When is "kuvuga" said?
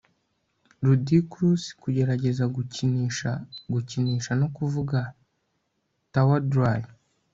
4.55-4.99